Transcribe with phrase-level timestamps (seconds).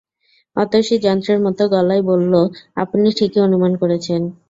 [0.55, 2.33] অতসী যন্ত্রের মতো গলায় বলল,
[2.75, 4.21] আপনি ঠিকই অনুমান করেছেন।